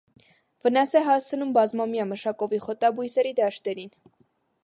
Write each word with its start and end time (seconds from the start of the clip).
Վնաս 0.67 0.93
է 0.99 1.01
հասցնում 1.07 1.51
բազմամյա 1.57 2.07
մշակովի 2.13 2.61
խոտաբույսերի 2.65 3.35
դաշտերին։ 3.41 3.95